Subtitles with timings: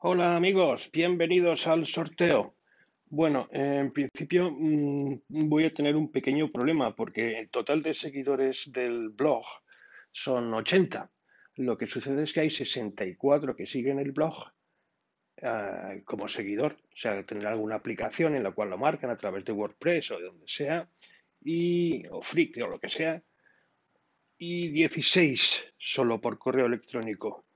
[0.00, 2.54] Hola amigos, bienvenidos al sorteo.
[3.06, 8.70] Bueno, en principio mm, voy a tener un pequeño problema porque el total de seguidores
[8.72, 9.44] del blog
[10.12, 11.10] son 80.
[11.56, 14.52] Lo que sucede es que hay 64 que siguen el blog
[15.38, 19.44] eh, como seguidor, o sea, tener alguna aplicación en la cual lo marcan a través
[19.46, 20.88] de WordPress o de donde sea,
[21.42, 23.20] y, o Flickr o lo que sea,
[24.38, 27.47] y 16 solo por correo electrónico.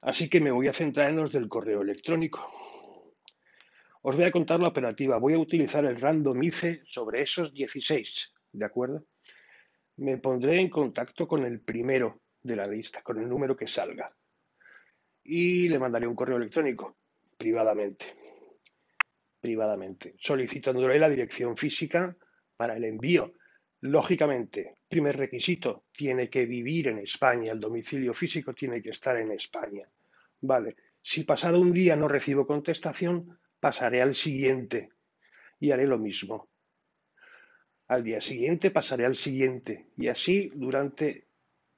[0.00, 2.46] Así que me voy a centrar en los del correo electrónico.
[4.02, 5.18] Os voy a contar la operativa.
[5.18, 9.04] Voy a utilizar el randomize sobre esos 16, ¿de acuerdo?
[9.96, 14.14] Me pondré en contacto con el primero de la lista, con el número que salga.
[15.24, 16.98] Y le mandaré un correo electrónico,
[17.36, 18.06] privadamente.
[19.40, 22.16] Privadamente, solicitándole la dirección física
[22.56, 23.32] para el envío.
[23.86, 29.30] Lógicamente, primer requisito, tiene que vivir en España, el domicilio físico tiene que estar en
[29.30, 29.88] España.
[30.40, 34.90] Vale, si pasado un día no recibo contestación, pasaré al siguiente
[35.60, 36.48] y haré lo mismo.
[37.86, 41.28] Al día siguiente pasaré al siguiente y así durante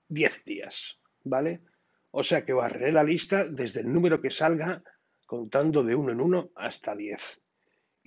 [0.08, 1.60] 10 días, ¿vale?
[2.10, 4.82] O sea que barreré la lista desde el número que salga
[5.26, 7.42] contando de uno en uno hasta 10.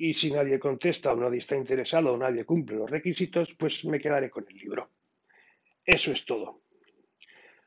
[0.04, 4.00] Y si nadie contesta o nadie está interesado o nadie cumple los requisitos, pues me
[4.00, 4.90] quedaré con el libro.
[5.86, 6.64] Eso es todo.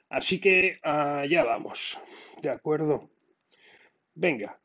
[0.09, 1.97] Así que allá vamos.
[2.43, 3.09] ¿De acuerdo?
[4.17, 4.59] Venga,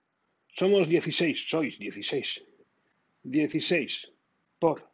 [0.48, 2.44] somos 16, sois 16.
[3.22, 4.14] 16
[4.58, 4.90] por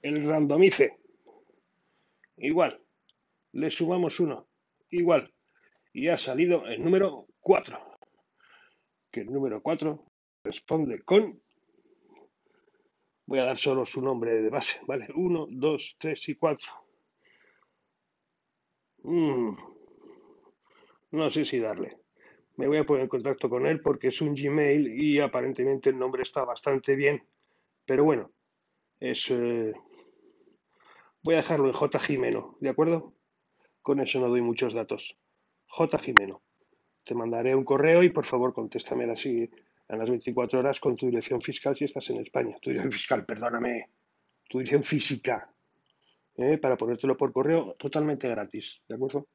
[0.00, 0.96] el randomice.
[2.38, 2.80] Igual.
[3.52, 4.48] Le sumamos uno.
[4.88, 5.30] Igual.
[5.92, 7.98] Y ha salido el número 4.
[9.10, 10.13] Que el número 4
[10.44, 11.40] responde con...
[13.26, 15.08] Voy a dar solo su nombre de base, ¿vale?
[15.14, 16.72] 1, 2, 3 y 4.
[19.04, 19.56] Mm.
[21.12, 21.98] No sé si darle.
[22.56, 25.98] Me voy a poner en contacto con él porque es un Gmail y aparentemente el
[25.98, 27.26] nombre está bastante bien.
[27.86, 28.30] Pero bueno,
[29.00, 29.30] es...
[29.30, 29.72] Eh,
[31.22, 31.98] voy a dejarlo en J.
[31.98, 33.14] Jimeno, ¿de acuerdo?
[33.80, 35.18] Con eso no doy muchos datos.
[35.66, 35.98] J.
[35.98, 36.42] Jimeno.
[37.04, 39.50] Te mandaré un correo y por favor contéstame así
[39.88, 42.56] a las 24 horas con tu dirección fiscal si estás en España.
[42.60, 43.90] Tu dirección fiscal, perdóname.
[44.48, 45.50] Tu dirección física.
[46.36, 46.58] ¿eh?
[46.58, 48.80] Para ponértelo por correo totalmente gratis.
[48.88, 49.28] ¿De acuerdo?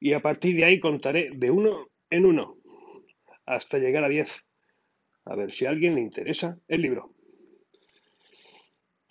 [0.00, 2.58] Y a partir de ahí contaré de uno en uno
[3.46, 4.44] hasta llegar a 10.
[5.26, 7.14] A ver si a alguien le interesa el libro.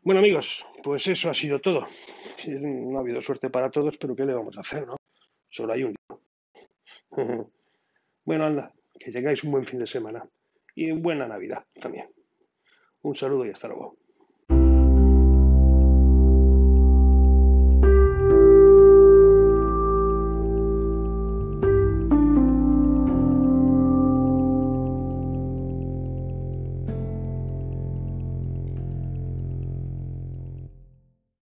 [0.03, 1.87] Bueno amigos, pues eso ha sido todo.
[2.45, 4.97] No ha habido suerte para todos, pero ¿qué le vamos a hacer, no?
[5.49, 6.21] Solo hay un libro.
[8.25, 10.27] bueno, anda, que tengáis un buen fin de semana
[10.75, 12.09] y buena Navidad también.
[13.01, 13.97] Un saludo y hasta luego.